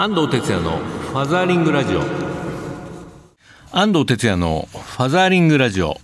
[0.00, 2.02] 安藤哲也のファザーリングラジオ。
[3.72, 5.96] 安藤哲也のファザーリングラジオ。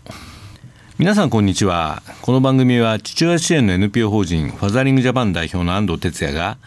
[0.98, 2.02] 皆さんこんにちは。
[2.20, 6.58] この番組は父親支援の NPO 法人ファザーリングジャパン代表の安藤哲也が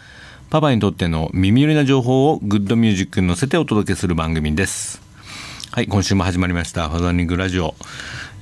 [0.50, 5.02] パパにとっての耳寄りな情報をグッドミュージックに乗せてお届けする番組です。
[5.72, 7.76] はい今週も始まりましたファザーリングラジオ。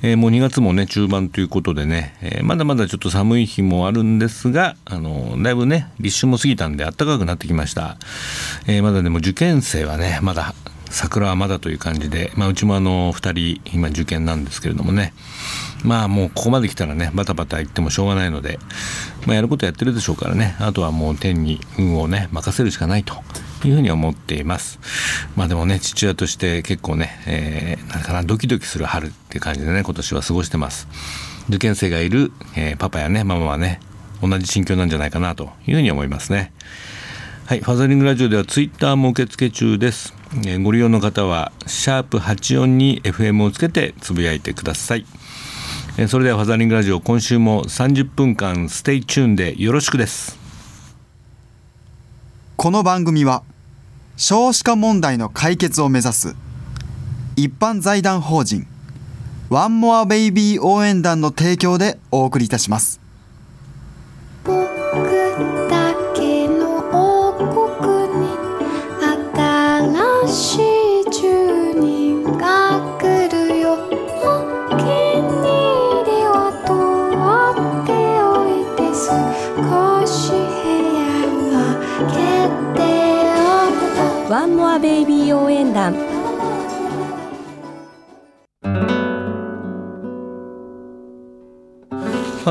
[0.02, 7.96] えー、もう2月もね中盤ということでね、えー、まだまだちょっと寒い日もあるんですがあのだいぶね立春も過ぎたんで暖かくなってきました、
[8.66, 10.54] えー、まだでも受験生はねまだ
[10.90, 15.12] 桜はまだという感じで、まあ、うちもあの2人今受験なんですけれどもね。
[15.84, 18.58] まあもうここまで来たらねバタバタ言ってもしょうがないので、
[19.26, 20.56] まあ、やることやってるでしょうからね。
[20.58, 23.14] あとはもう天に運をね任せるしかないと
[23.64, 24.78] いうふうに思っています。
[25.36, 30.88] まあでもね父親として結構ね、えー、なんかなドキドキする春っていう感じでね今年は過ごしてます。
[31.48, 33.80] 受験生がいる、えー、パパやねママはね
[34.22, 36.52] 同じ心境なんじゃないかなというふうに思いますね。
[37.46, 40.12] はいファザリングラジオではツイッターも受付中です、
[40.44, 45.06] えー、ご利用の方はシャープ84に FM をつけてつぶやいてください。
[46.08, 50.36] それではファザリングラジオ今週も30分間 stay tuned でよろしくです。
[52.56, 53.44] この番組は
[54.16, 56.34] 少子化問題の解決を目指す
[57.36, 58.66] 一般財団法人
[59.50, 63.05] ワンモアベイビー応援団の提供でお送りいたします。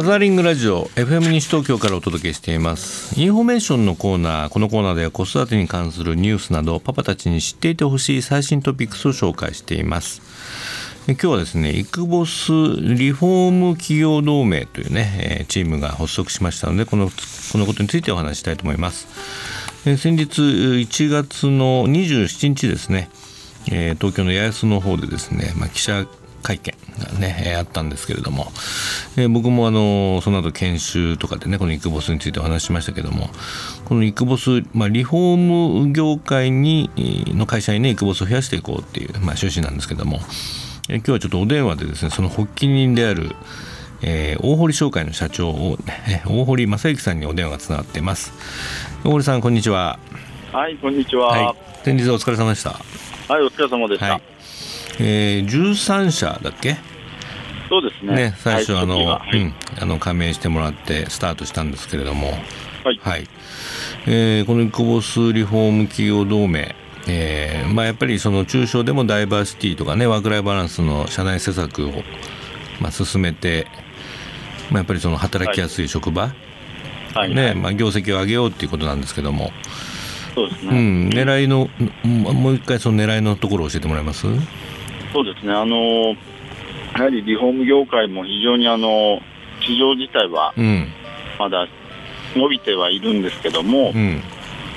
[0.05, 3.19] ザーリングラジオ FM 西東京からお届けしています。
[3.19, 10.21] インフォメーションのコーナーこのコーナーでは子育てに関するニュースなどパパたちに知っていてほしい最新トピックスを紹介しています。
[11.07, 19.07] 今日はですねイクボスリフォーム企業同盟というねチームが発足しましたのでこのこのことについてお話したいと思います。
[19.87, 23.09] え先日1月の27日ですね、
[23.71, 26.05] え、東京の八重洲の方でですね、まあ、記者
[26.45, 28.51] 会見がね、えー、あったんですけれども、
[29.17, 33.29] えー、僕もあのその後研修とかでねこのイクボスについてお話ししましたけども。
[33.85, 36.89] このイクボス、まあ、リフォーム業界に
[37.27, 40.19] の会社にねイクボスを増やしていこうっていう、まあ、趣旨なんですけども、
[40.89, 43.35] えー、今日はちょっとお電話でですねその発起人である
[44.01, 48.33] えー、大堀商会の社長を、ね、大堀正幸さんにお電話がつながっています。
[49.03, 49.97] 大堀さんこんにちは。
[50.51, 52.71] はいこんにちは、はい、先日お疲れ様でした。
[52.71, 54.21] はいお疲れ様でした、はい、
[54.99, 56.77] えー、13社だっけ？
[57.69, 58.15] そうですね。
[58.15, 62.31] ね最初、はい、あの、はい、うん、あの加盟してもらってスタートしたんですけれども。
[62.83, 63.27] はい、はい。
[64.05, 66.75] えー、このイコボスリフォーム企業同盟
[67.07, 71.91] えーまあ、やっぱりその中小でもダイバーシティとかねワークライフバランスの社内施策を、
[72.79, 73.67] まあ、進めて
[74.71, 76.33] まあ、やっぱりその働きやすい職場、
[77.13, 79.51] はい、ねまあ、業績を上げようっていうことなんですけども、
[80.33, 81.69] そうですね、うん、狙いの、
[82.03, 84.25] もう一回、その狙いのところを教えてもらえます？
[85.15, 86.09] そうですね、あの
[86.91, 89.21] やはりリフォーム業界も非常にあの
[89.61, 90.53] 市場自体は
[91.39, 91.67] まだ
[92.35, 94.21] 伸びてはいるんですけども、うん、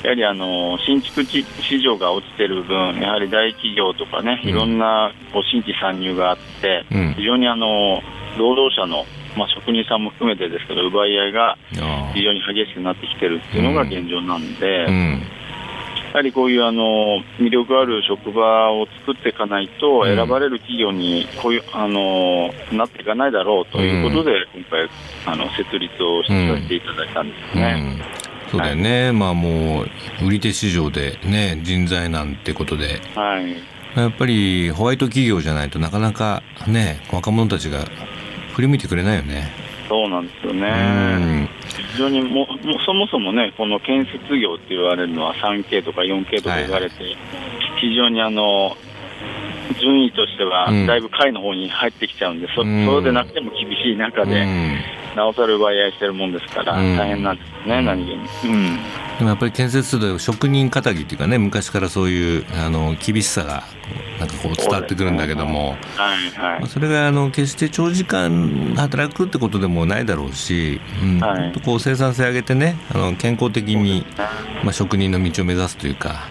[0.04, 1.44] やはりあの新築市
[1.82, 8.00] 場が落ちてる分、やはり大企業とかね、いろんなこう新規参入があって、うん、非常にあの
[8.38, 9.06] 労働者の
[9.36, 11.56] まあ、職人さんも含めてですけど奪い合いが
[12.14, 15.22] 非常に激しくなってきてるっていうのが現状なんで、うん、
[16.08, 24.88] やはりこういうあの魅力ある職場を作っていかないと、選ばれる企業にこういうあのなっていかないだろうということで、今回
[25.26, 28.02] あの設立をさせていただいたんですね。
[28.50, 29.82] そうだよね、はい、まあも
[30.22, 33.56] う売り手市場でね人材なんてことで、はい、
[33.94, 37.84] やっぱりホワイト企業じゃないとなかなかね若者たちが
[38.54, 39.67] 振り向いてくれないよね。
[39.88, 41.48] そうなんですよね。
[41.92, 47.16] 非常にももそもそもね、この建設業って言われるのは 3K とか 4K とか言われて、はいはい、
[47.80, 48.76] 非常にあの
[49.80, 54.46] 順位としてはだいぶ下位の方に入ってきちゃうんで、そそうでなくても厳しい中で、
[55.16, 58.54] なおさら奪い合いしてるもんですから、大変なんですね、何気に。
[58.54, 63.64] うんでもやっぱり建設で職人かたぎっていうかね昔からそういうあの厳しさが
[64.20, 66.60] なんかこう伝わってくるんだけども、はいはい。
[66.60, 74.06] まあ、それがあの決して長時間働くってことでもないだろうし、うんはい、こう生産性上げてねあの健康的に、
[74.62, 76.28] まあ、職人の道を目指すというか、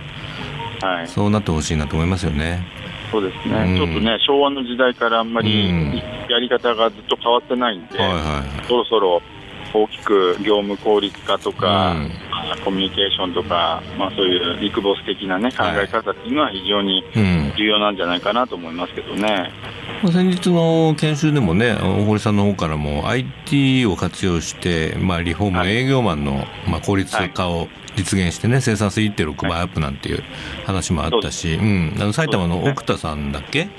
[0.82, 2.66] はい、そうなってほしいなと思いますよね。
[3.12, 5.70] そうですね、うん、ちょっとね昭和の時代からあんまり
[6.30, 9.22] やり方がずっと変わってないんで、はいはいはい、そろそろ
[9.74, 12.12] 大きく業務効率化とか、うん、
[12.54, 17.04] あ、コミュニケーションとか、まあ、そういうビッグボス的な、ね、考え方っていうのは非常に
[17.58, 19.52] 重要なんじゃないかなと思いますけどね。
[20.04, 23.04] うん、先日の研修でもね大堀さんの方からも
[23.48, 30.24] IT を活用して、まあ、リフォーム営業マンの、まあ、効率化を実現してね生産性1.6倍アップなんていう
[30.66, 33.70] 話もあったし、うん、あの埼玉の奥田さんだっけ、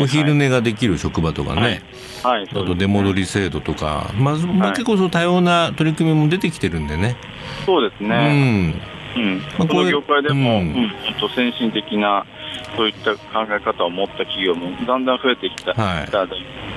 [0.00, 1.82] お昼寝ができる職場とかね、
[2.24, 7.16] はい、あと出戻り制度とか、まあまあ、結構その多様な取り組みも出てきてるんでね。
[7.64, 8.74] そうですね、
[9.16, 9.22] うん。
[9.22, 9.38] うん。
[9.38, 10.90] まあ、この業界でも、うん、
[11.36, 12.26] 先進的な
[12.76, 16.06] そういった考え方を持った企業もだんだん増えてきた、はい、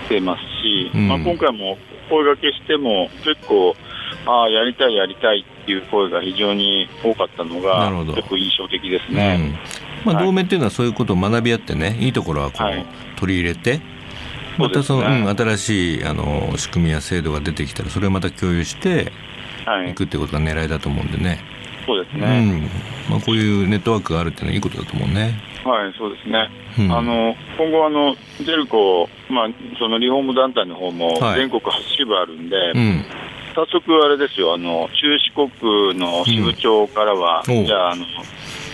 [0.06, 1.78] きてますし、うん、まあ、今回も
[2.10, 3.76] 声がけしても結構
[4.26, 9.56] ああやりたいやりたいっていう声が非常に多かったのが結構印象的ですね、
[10.06, 13.82] うん、まあ、同盟っていうのはそういうことを学び合ってねいいところはこう、取り入れて
[14.58, 19.12] またその、ね、うん、新しいあの仕組みや制度が出てきたらそれをまた共有して
[19.90, 19.94] い。
[19.94, 21.40] くっていうことが狙いだと思うんでね。
[21.88, 22.70] そうですね、
[23.08, 23.12] うん。
[23.12, 25.42] まあ、こういうネットワークがあるっていうのはいいことだと思うね。
[25.64, 26.50] はい、そうですね。
[26.80, 29.48] うん、あの今後あのジェルコ、まあ
[29.80, 33.06] そのリフォーム団体の方も全国8支部あるんで、はいうん、
[33.56, 38.06] 早速あれですよ、あの中四国の支部長からは、うん、じゃああの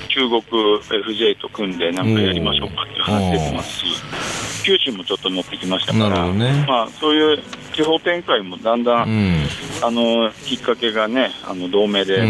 [0.10, 3.80] 中国 FJ と組んでなんかやりましょうかっていう話出てます。
[3.80, 7.40] し、九州もちょっと乗ってきましたから、ね、まあ、そういう
[7.74, 9.48] 地方展開もだんだん、
[9.82, 12.22] あのきっかけがね、あの同盟で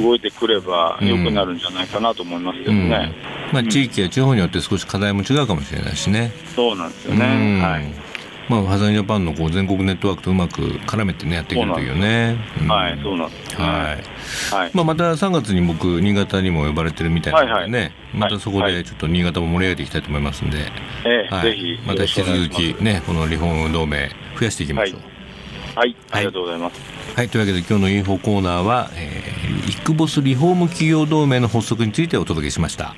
[0.00, 3.14] 動いてくればよくなるんじゃないかなと思いますけどね。
[3.48, 6.32] うん、まあ、地域や地方によって少し課題も違うかもしれないしね。
[6.54, 7.60] そうなんですよね。
[7.60, 8.08] はい
[8.48, 12.36] まあ、ハザージャパンのこう全国ネットワークとうまく絡めてねやっていけるというね。
[12.66, 13.98] はい、そうなんです、ね、は
[14.54, 14.56] い。
[14.62, 14.70] はい。
[14.72, 20.58] まあまた3月に僕新潟にも呼ばれてるみたいなのでね、はいはい、またそこでちょっと新潟も盛り上げていきたいと思いますんで、
[21.04, 25.00] えー、はい、ぜひまた引き続きねこのリフォーム同盟増やしていきましょう。
[25.78, 26.97] はい、ありがとうございます。
[27.18, 32.94] はい、というわけで今日のインフォコーナーは、えー、イックボスリフォーム企業同盟の発足についてお届けしました。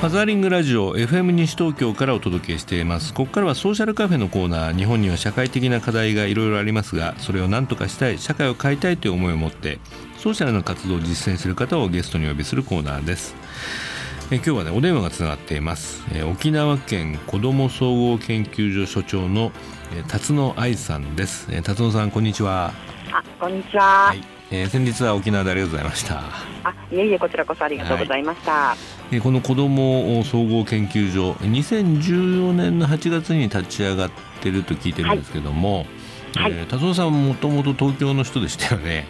[0.00, 9.78] ファザーリングラジオ FM 西東京からお届けしていますここからはソーシャルカフェのコーナー日本には社会的な課題がいろいろありますがそれを何とかしたい社会を変えたいという思いを持って
[10.16, 13.36] ソーシャルな活動を実践する方をゲストにお呼びするコーナーです
[14.30, 16.04] え今日はねお電話がつながっています。
[16.14, 19.52] え沖縄県子ども総合研究所所長の
[19.96, 21.48] え辰野愛さんです。
[21.50, 22.74] え辰野さんこんにちは。
[23.10, 24.22] あこんにちは、はい。
[24.50, 26.20] えー、先日は沖縄でありがとうございました。
[26.62, 28.76] あいえいえこちらこそありがとうございました、は
[29.10, 29.18] い。
[29.18, 34.10] この子ども総合研究所2014年の8月に立ち上がっ
[34.42, 35.86] てると聞いてるんですけども、
[36.34, 36.52] はい。
[36.52, 39.06] えー、田さんもともと東京の人でしたよね。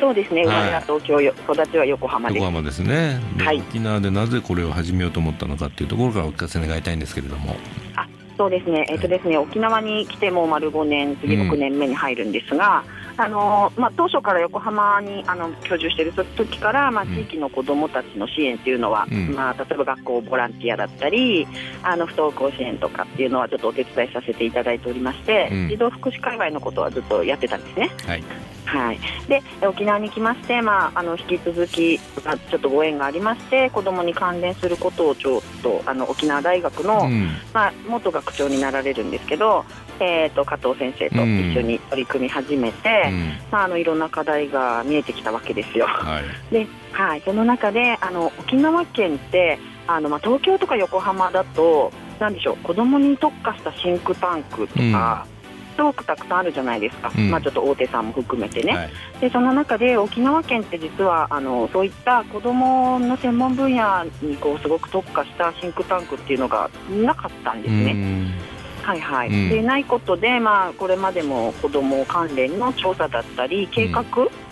[0.00, 1.34] そうですね、生まれは東京、育
[1.68, 2.38] ちは横浜です。
[2.38, 3.20] 横浜ですね。
[3.38, 7.56] はい、沖縄でなぜこれを始めようと思ったのかっていうところからお聞かせ願いたいんですけれども。
[7.96, 8.06] あ、
[8.36, 8.86] そうですね。
[8.88, 12.82] えっ、ー、とですね、沖縄に来ても丸5年、次6年目に入るんですが。
[12.96, 21.46] うんあのまあ、当初から横浜にあの居住している時から、まあ、地域の子どもたちの支援というのは、うん、まあ、例えば学校ボランティアだったり
[21.82, 27.90] あの不登校支援とかっていうのはちょっとお手伝いさせていただいておりまして、うん、児童福祉界隈のことはずっとやってたんですね。
[28.06, 28.24] はい
[28.64, 39.64] はい、で沖縄に来まして、まあ、あの引き続き、まあ、ちょっとご縁がありまして子どもに関連することをちょっとあの沖縄大学の、うん、まあ、元学長になられるんですけど
[40.00, 45.86] えーと、加藤先生と一緒に取り組み始めて、うん、まあ、あのいろんな課題が見えてきたわけですよ。
[45.86, 55.26] はい、ではい、その中であの沖縄県ってあの、まあ、東京とか横浜だとなんでしょう子どもに特化したシンクタンクとか、
[55.72, 68.52] すごくたくさんあるじゃないですか、うん、まあ、ちょっと大手さんも含めてね、はい、でその中で沖縄県って実はあのそういった子どもの専門分野にこうすごく特化したシンクタンクっていうのがなかったんですね。
[68.82, 74.04] はいはい、うん、でないことで、まあ、これまでも子ども関連の調査だったり計画、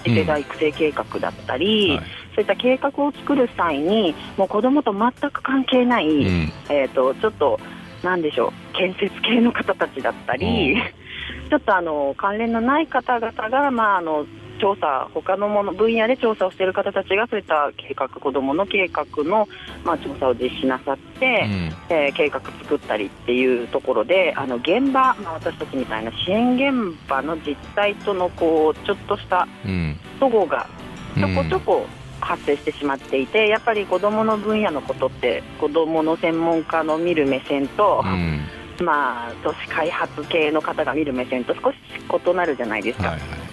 [0.05, 1.99] 次世代育成計画だったり、はい、
[2.37, 7.59] そういった計画を作る際にもう子どもと全く関係ない、うん、えーと、ちょっと
[8.03, 8.77] なんでしょう。
[8.77, 10.77] 建設系の方たちだったり、
[11.51, 14.25] ちょっとあの関連のない方々が、まあ、あの
[14.61, 19.49] 調査、他のもの分野で調査をしている方たちがそういった計画、子どもの計画の、
[19.85, 30.69] まあ、調査を実施なさって、うん、えー、計画作ったりっていうところで、あの現場、まあ、私たちみたいな支援現場の実態とのこうちょっとした齟齬が
[31.17, 31.87] ちょこちょこ
[32.21, 38.41] 発生してしまっていて、やっぱり子どもの分野のことって子どもの専門家の見る目線と、うん
[38.81, 41.77] まあ、都市開発系の方が見る目線と少し
[42.27, 43.09] 異なるじゃないですか。
[43.09, 43.51] はいはい。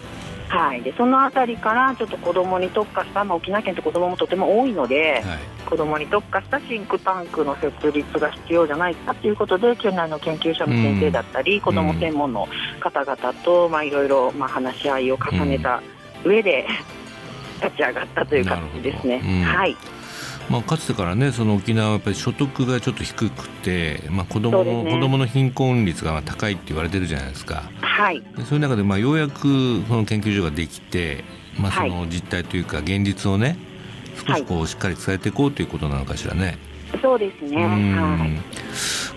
[0.49, 12.47] はい、でその辺りからちょっと子どもに特化した、まあ、沖縄県って子どももとても多いので、はい、子どもに特化したシンクタンクの設立が必要じゃないかということで県内の研究者の先生だったり、うん、子ども専門の
[12.79, 15.83] 方々と、まあ、いろいろまあ話し合いを重ねた
[16.23, 16.65] 上で、
[17.61, 19.19] 立ち上がったという形ですね。
[19.43, 19.75] はい
[20.49, 27.69] まあ、かつてからねその沖縄はやっぱり所得がちょっと低くて、まあ、子どもの、ね、子供の貧困率が高いって言われてるじゃないですか。
[27.81, 31.23] はい、そういう中でまあようやくその研究所ができて、
[31.59, 33.57] まあ、その実態というか現実をね
[34.25, 36.57] 少しこうしっかり伝えていこうということなのかしらね。
[37.01, 38.56] そうですね、はい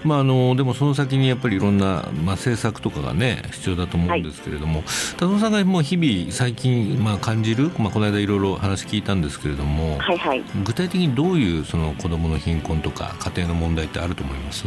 [0.05, 14.67] まあ、あのでもその先にやっぱりいろんな、まあ、政策とかがね必要だと思うんですけれども、はい、田野さんがもう日々最近、まあ、感じる、まあ、この間いろいろ話聞いたんですけれども、はいはい、具体的にどういうその子どもの貧困とか家庭の問題ってあると思います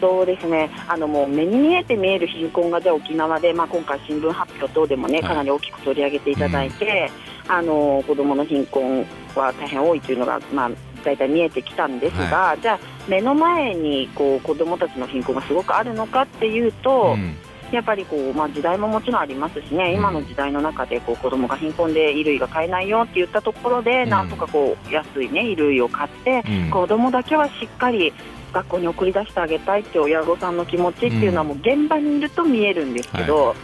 [0.00, 7.10] そうですねあのもう目に見えて見える貧困がじゃ沖縄で、まあ、今回、新聞発表等でもね、かなり大きく取り上げていただいて、
[7.46, 10.70] うん、あの子どもの貧困は大変多いというのが、まあ、
[11.04, 17.36] 大体見えてきたんですが、はい、じゃあ、目の前にこう子どもたちの貧困がすごくあるのかっていうと、うん、
[17.72, 28.12] やっぱりこう、まあ、時代ももちろんありますしね、今の時代の中でこう子どもが貧困で衣類が買えないよって言ったところで、うん、なんとかこう安い、ね、衣類を買って、うん、子どもだけはしっかり
[28.52, 33.48] 学校に送り出してあげたいって親御さんの気持ちっていうのはもう現場にいると見えるんですけど。
[33.48, 33.56] はい。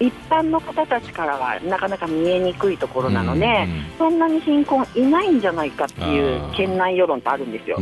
[0.00, 7.78] 一般の方たちからはなかなか見えにくいところなので、うんうん、そんなに貧困いないんじゃないかっていう県内世論ってあるんですよ。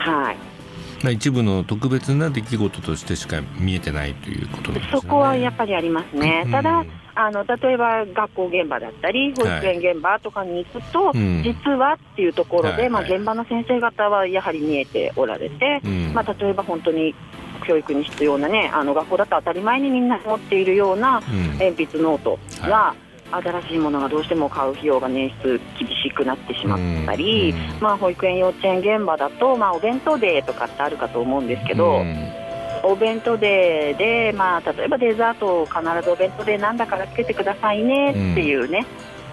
[0.00, 0.36] はい。
[1.02, 4.92] まあ、一部の特別な出来事としてしか見えてないということですね。
[4.92, 6.46] そこはやっぱりありますね。
[6.50, 15.80] ただあの例えば学校現場だったり保育園現場とかに行くと、はい、実はっていうところで、まあ、現場の先生方はやはり見えておられて、
[16.14, 17.14] まあ、例えば本当に
[17.66, 21.20] 教育に必要なねあの学校だと当たり前にみんな持っているような
[21.58, 22.94] 鉛筆ノートが、
[23.30, 32.02] 新しいものがどうしても買う費用が年数厳しくなってしまったり、まあ、保育園幼稚園現場だと、まあ、お弁当デーとかってあるかと思うんですけど、
[32.82, 38.86] お弁当デーで、まあ、例えばデザートを必ずお弁当デーなんだからつけてくださいねっていうね、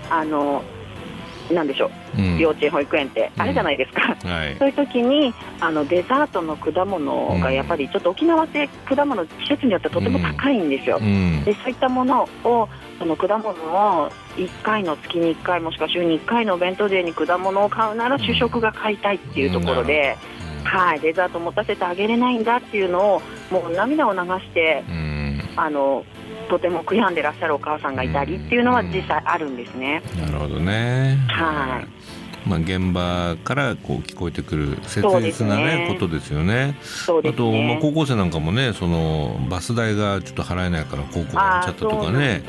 [0.09, 0.63] うん、あの
[1.51, 4.29] なんでしょう、うん、幼稚園、保育園ってあれじゃないですか、うん。
[4.29, 12.67] はい、そういう時にあのデザートの果物がやっぱりちょっと沖縄って果物、季節によってとても高いんですよ、でそういったものを
[12.99, 20.17] その果物を1回の月に1回もしくは週に1回のお弁当デーに果物を買うなら主食が買いたいっていうところで。
[20.63, 24.83] はい、デザート持たせてあげれないんだっていうのをもう涙を流して、
[25.55, 26.03] あの
[26.49, 30.01] とても悔やんでらっしゃるお母さんがいたりっていうのは実際あるんですね。
[30.19, 31.17] なるほどね。
[31.29, 31.87] はい。
[32.47, 36.67] まあ、現場からこう聞こえてくる切実なね、ねことですよね。
[36.67, 36.75] ね
[37.07, 42.43] あと、まあ、高校生なんかもねそのバス代がちょっと払えないから高校が辞めちゃったとかね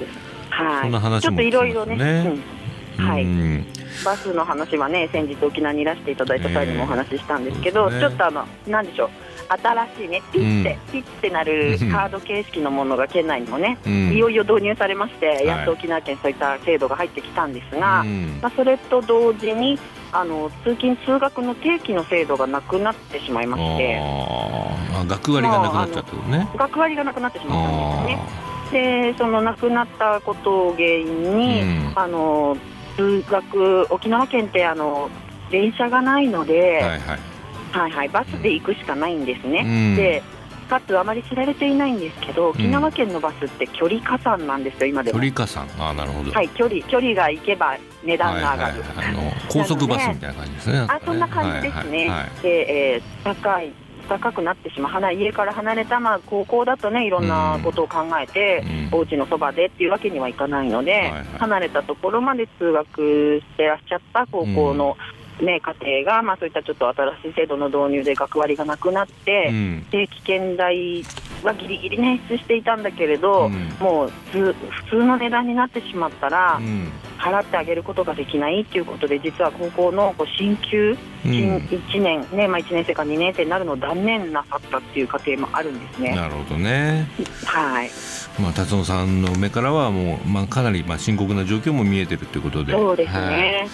[0.65, 2.59] はい、そんな話も聞きますよね。
[2.99, 3.27] はい、
[4.05, 9.11] バスの話はね先日沖縄にいらしていただいた際にもお話ししたんですけど、えーね、ちょっとあのなんでしょう。
[9.49, 18.09] 新しいねピッて、うん、ピッてなるカード形式のものが県内にもね、うん、いよいよ導入されまして、やっと沖縄県そういった制度が入ってきたんですが、はい、
[18.43, 19.79] まあ、それと同時に
[20.13, 26.49] あの通勤通学の定期の制度がなくなってしまいましてあ学割がなくなっちゃったね。
[26.55, 32.57] 学割がなくなってしまったんですねでそのなくなったことを原因に、うん、あの
[32.97, 35.09] 通学沖縄県ってあの
[35.51, 37.01] 電車がないので、はいはい、
[37.73, 39.63] はいはいバスで行くしかないんですね。
[39.65, 40.23] うん、で
[40.69, 45.19] かつあまり知られていないんですけど、沖縄県のバスって距離加算なんですよ、今でも。
[45.19, 46.31] 距離加算、あなるほど。
[46.31, 48.59] はい、距離距離が行けば値段が上がる。
[48.61, 50.87] はいはいはい、あの高速バスみたいな感じですね。
[50.87, 51.99] あそんな感じですね。
[51.99, 53.73] はいはいはい、で、えー、高い
[54.09, 64.97] 高くなってしまう離家から離れた、まあ、高校だとねいろんなことを考えて、うん、お家のそばでっていうわけにはいかないので、はいはい、離れたところまで通学してらっしゃった高校の、
[65.41, 71.05] ね、家庭が、まあ、そういったちょっと新しい制度の導入で学割がなくなって、うん、定期券代
[71.43, 74.55] はぎりぎり捻出していたんだけれど、うん、もう普
[74.91, 76.61] 通の値段になってしまったら、
[77.19, 86.15] 払ってあげることができないということで実は高校の進級、新1年、ねまあ、1年生か2年生になるのを断念なさったっていう家庭もあるんですね。
[86.15, 87.09] なるほどね。
[87.45, 87.91] はい。
[88.41, 92.73] まあ、辰野さんの目からはもう、まあ、かなりまあ深刻な状況も見えてるということで。
[92.73, 93.69] そうですね、はい、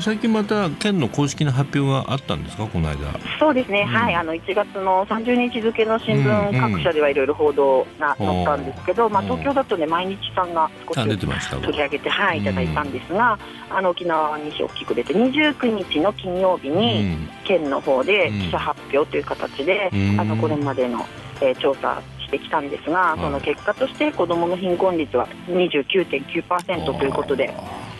[0.00, 2.66] 最近また県の公式な発表があったんですか？
[2.66, 2.96] この間。
[3.40, 4.14] そうですね、うん、はい。
[4.14, 13.38] あの1月の30日付の新聞各社ではいろいろ報道が載ったんですけど、うん、まあ、東京だとね毎日さんが少し取り上げて、はい、いただいたんですが、
[13.70, 21.06] うん、あの沖縄に大きく出て29日の金曜日に県の方で記者発表という形で、あのこれまでの、
[21.40, 27.54] えー、調査してきたんですが、その結果として子どもの貧困率は29.9%ということで。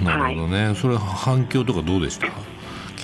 [0.04, 2.28] なるほどね、はい、それ反響とかどうでした？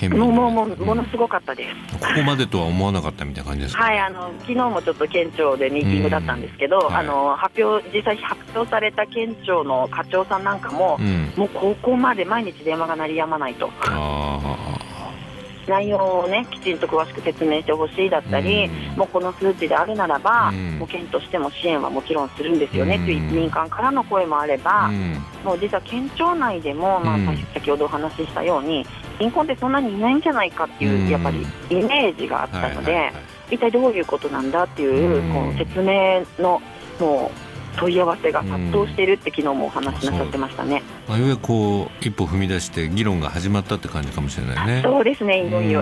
[0.09, 13.69] もうもうものすごかったです、ここまでとは思わなかったみたいな感じですか、はいあの昨日もちょっと県庁でミーティングだったんですけど、はい、あの発表実際発表された県庁の課長さんなんかも、うん、もうここまで毎日電話が鳴りやまないと。
[15.67, 24.89] 内容をねきちんと詳しく説明してほしいだったり、うん、もうこの数値であるならば、うん、もう県としても支援はもちろんするんですよね、うん、という民間からの声もあれば、
[25.43, 27.17] もう実は県庁内でも、まあ、
[27.53, 28.85] 先ほどお話ししたように
[29.19, 33.11] 貧困ってそんなにいないんじゃないかっていう、やっぱりイメージがあったので、
[33.49, 36.61] 一体どういうことなんだっていう、この説明の
[36.99, 37.44] もう
[37.77, 40.81] 問い合わせが殺到しているって昨日もお話しなさってましたね。
[41.07, 44.81] まあ、ようやくこう一歩踏み出して議論が始まったって感じかもしれないね。
[44.83, 45.81] そうですねいよいよ。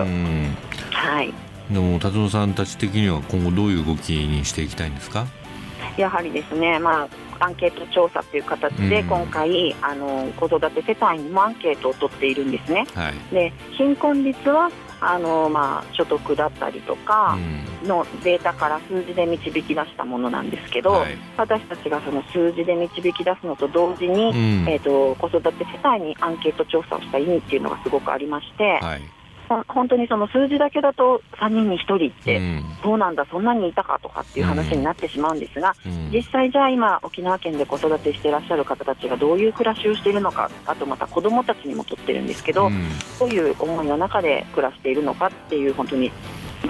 [0.90, 1.32] はい。
[1.70, 5.26] でも達郎さんたち的には今後どういう動きにしていきたいんですか？
[5.96, 7.08] やはりですね、ま
[7.38, 12.84] あ、アンケート調査という形で今回、うん、あの子育て世帯にもアンケートを取っているんですね。
[12.94, 14.70] はい、で貧困率は
[15.00, 17.38] あの、まあ、所得だったりとか
[17.84, 29.02] のデータから数字で導き出したものなんですけど、はい、私たちがその数字で導き出すのと同時に、うん、えーと、子育て世帯にアンケート調査をした意味っていうのがすごくありまして、はい。
[29.68, 32.40] 本当にその数字だけだと3人に1人って、
[32.82, 35.74] そうなんだ、そんなにいたかとかっていう話になってしまうんですが、
[36.12, 42.70] 実際、じゃあ今、沖縄県で子育てしていらっしゃる方たちがどういう暮らしをしているのか、あとまた子どもたちにもとってるんですけど、
[43.20, 46.10] どういう思いの中で暮らしているのかっていう、本当に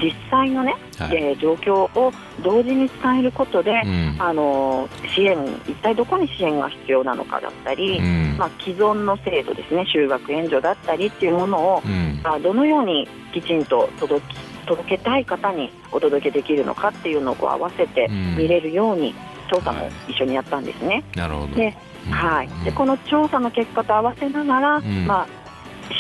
[0.03, 5.37] 実際のね、はい、えー、状況を同時に伝えることで、うん、あの支援
[5.67, 14.37] 一体どこに支援が必要なのかだったり、うん、まあ、既存の制度ですね就学援助だったりっていうものを、うん、まあ、どのようにきちんと届き
[14.67, 19.15] 届けたい方にお届けできるのかっていうのを合わせて見れるように、
[19.51, 21.05] 調査も一緒にやったんですね。
[21.15, 21.55] なるほど。
[21.55, 21.77] で
[22.11, 25.44] はい、でこの調査の結果と合わせながら、まあ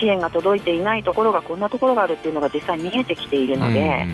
[0.00, 4.06] 支援が届いていないところがこんなところがあるっていうのが実際見えてきているので、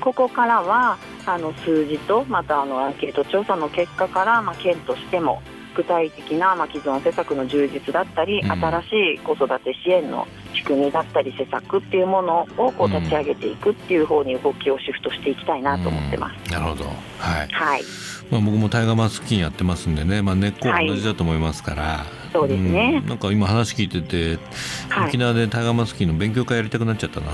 [0.00, 5.42] ここからはあの数字とまたあのアンケート調査の結果から、まあ、県としても
[5.78, 16.36] 具体的な、まあ、既存施策の充実だったり、うん、新しい子育て支援の仕組みだったり施策っていうものをこう立ち上げていくっていう方に動きをシフトしていきたいなと思ってます。
[16.46, 17.82] うん、なるほど、はい、はい。
[18.30, 24.38] まあ、僕もタイガーマスキンやってますんでね、まあ、根っこは同じだと思いますから、はい、そうですね、うん、なんか今話聞いてて、
[24.88, 27.26] はい、沖縄でタイガーマスキンの勉強会やりたくなっちゃったな。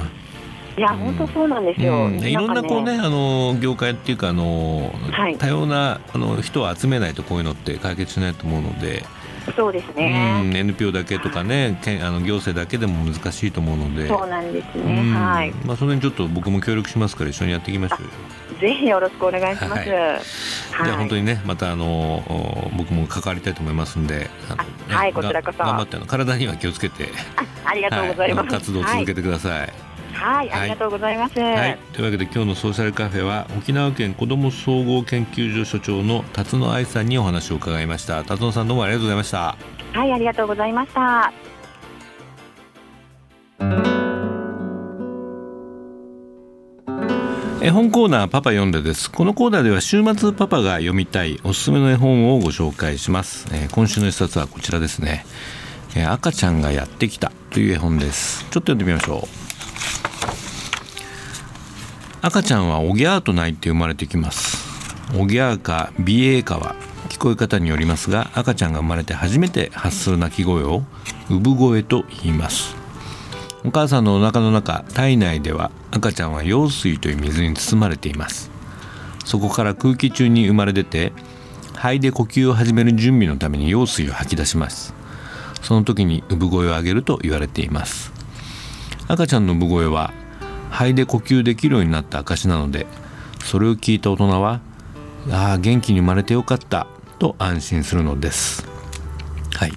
[0.76, 2.06] いや、うん、本当そうなんですよ。
[2.06, 9.04] うん、いろんなこうね、あの業界っていうかあの、はい、多様なあの人を集めないとこういうのって解決しないと思うので。
[9.52, 15.52] そうですね、うん、NPO だけとかね、けあの行政だけでも難しいと思うので、そうなんですね、はい。
[15.64, 18.08] まあ、その辺ちょっと僕も協力しますから、一緒にやっていきましょうよ。
[18.60, 19.76] ぜひよろしくお願いします。
[19.76, 25.58] はい、じゃあ本当にね、またあの僕も関わりたいと思いますんで、あのね、はい、こちらこそ。
[25.58, 27.08] 頑張って体には気をつけて。
[27.36, 28.48] あ、ありがとうございます。
[28.48, 29.83] 活動を続けてください
[30.14, 38.24] はい、ありがとうございます、はい、というわけで今日のソーシャルカフェは沖縄県子ども総合研究所所長の辰野愛さんにお話を伺いました。
[38.24, 39.56] 辰野さんどうもありがとうございました。
[39.92, 41.32] はいありがとうございました。
[47.60, 49.10] 絵本コーナーパパ読んでです。
[49.10, 55.24] このコーナーでは週末パパが読みたいおすすめの絵本をご紹介します、えー、今週の一冊はこちらですね、
[55.96, 58.44] えー、赤ちゃんがやってきたという絵本です。
[58.44, 59.43] ちょっと読んでみましょう
[62.26, 64.56] 赤ちゃんはおぎゃーと泣いて生まれてきます。
[65.14, 66.74] おぎゃーかビエーかは
[67.10, 70.84] 聞こえ方によりますが赤ちゃんが生まれて初めて発する鳴き声を
[71.28, 72.76] 産声と言います。
[73.62, 78.50] お母さんのお腹の中体内では赤ちゃんは羊水という水に包まれています。
[79.26, 81.12] そこから空気中に生まれ出て
[81.74, 84.94] 肺で呼吸を始める準備のために羊水を吐き出します。
[85.60, 88.14] その時に産声を上げると言われています。
[89.08, 90.14] 赤ちゃんの産声は
[90.74, 92.86] 肺で呼吸できるようになった証なので
[93.44, 94.60] それを聞いた大人は
[95.30, 96.88] ああ元気に生まれてよかった
[97.20, 98.66] と安心するのです。
[99.54, 99.72] はい、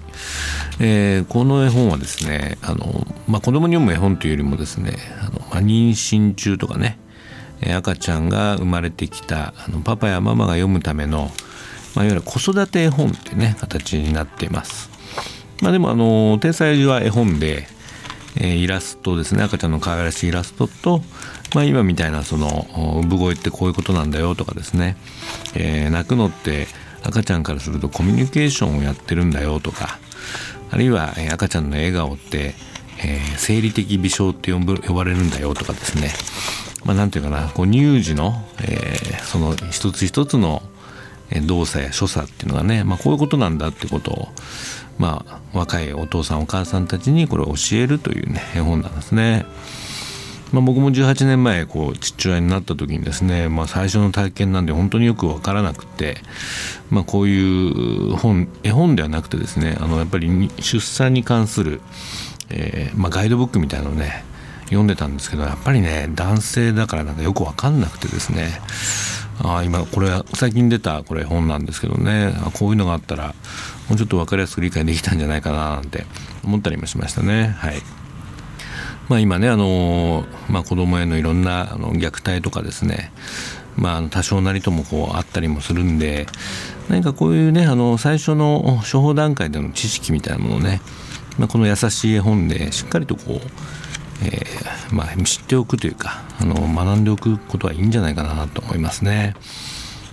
[0.80, 6.98] えー、この絵本はですねあの、まあ、子供に読む絵本というよりもですねあの、まあ、妊娠中とかね
[7.76, 11.30] 赤ちゃんが生まれてきたあのパパやママが読むための、
[11.94, 14.90] まあ、いわゆる子育て絵本ってね形になっています。
[15.62, 17.66] まあ、でもあの体裁は絵本で、
[18.36, 19.42] え、イラストですね。
[19.42, 21.02] 赤ちゃんの可愛らしいイラストと、
[21.54, 22.66] まあ、今みたいなその
[23.00, 24.96] 産声ってこういうことなんだよとかですね、
[25.54, 26.66] えー、泣くのって
[27.02, 29.98] 赤ちゃんからするとコミュニケーションをやってるんだよとか
[30.70, 32.54] あるいは、赤ちゃんの笑顔って、
[33.02, 36.12] えー、生理的微笑って呼ぶ呼ばれるんだよとかですね。
[36.84, 40.62] まあ、ていうかなこう乳児の、えー、その一つ一つの
[41.46, 44.28] 動作や所作っていうのがね、まあ、こういうことなんだってことを、
[44.98, 49.46] まあ、若いお父さんお母さんたちにこれを教えるというね絵本なんですね。
[50.52, 56.16] まあ、僕も18年前こう父親になった時にですね、まあ、最初の体験なんで本当によく分からなくて、
[56.90, 61.82] まあ、こういう本絵本ではなくてですねあのやっぱり出産に関する、
[62.48, 64.24] えーまあ、ガイドブックみたいなのをね
[64.64, 68.60] 読んでたんですけどやっぱりね男性だからなんかよく分かんなくてですね
[69.42, 73.34] あ今これは最近出たこれ本なんですけどねこういうのがあったら
[73.88, 76.04] もうちょっと分かりやすく理解できたんじゃないかななんて
[76.44, 77.82] 思ったりもしましたねはい。
[79.08, 83.10] まあ、今ねあの、まあ、子供へのいろんなあの虐待とかですね
[83.78, 86.26] まあ、多少なりともこうあったりもするんで
[86.88, 90.80] 何かこういうねあの最初の処方段階での知識みたいなものをね、
[91.38, 93.40] まあ、この優しい絵本でしっかりとこう
[94.20, 99.36] えー、まあ、知っておくというかあの学んでおくことはいいんじゃないかなと思いますね。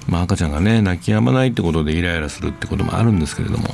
[0.07, 3.65] まあ、赤ちゃんがね泣き止まないってことでイライラするってこともあるんですけれども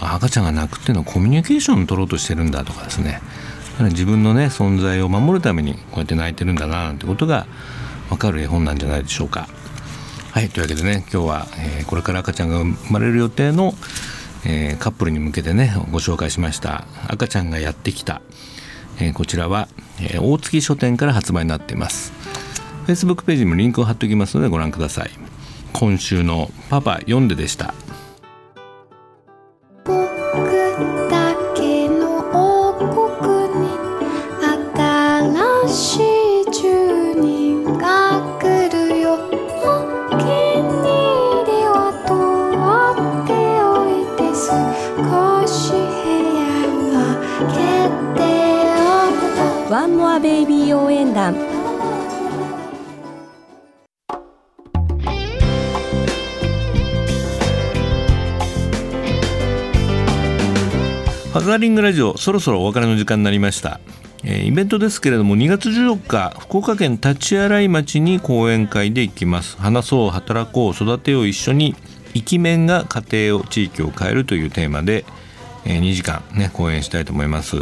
[0.00, 3.20] 赤ちゃんが泣くっていうのはコミュニケーションを取ろうとしてるんだとかですね。
[3.80, 7.46] 自分のね存在を守るためにこうやって泣いてるんだななんてことが
[8.08, 9.48] 分かる絵本なんじゃないでしょうか。
[10.30, 13.74] はいというわけでね今日は、えー、これから赤ちゃんが生まれる予定の、
[14.44, 18.20] えー、カップルに向けてねご紹介しました「赤ちゃんがやってきた」
[19.00, 19.68] えー、こちらは、
[20.00, 22.12] えー、大月書店から発売になっています。
[22.86, 25.10] Facebook ページにもリンクを貼っておきますのでご覧ください。
[25.76, 27.74] 今週の「パパ読んで」でした。
[49.70, 51.53] ワンモアベイビー応援団
[61.34, 63.80] ファザーリングラジオそろそろお別れの時間になりました。
[64.22, 69.56] イベントですけれども2月14日福岡県立洗町に講演会で行きます。
[69.56, 71.74] 話そう働こう育てよう一緒に
[72.14, 75.04] イキメンが家庭を地域を変えるというテーマで
[75.64, 77.56] 2時間ね講演したいと思います。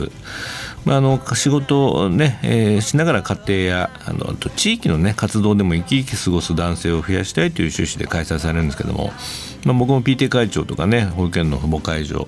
[0.85, 9.13] まあ、あの仕事をね、えー、しながら家庭やあの地域のね活動でも生き生き過ごす男性を増やしたいという趣旨で開催されるんですけども、
[9.65, 12.27] まあ、僕も PT 会長とかね保育園の父母会長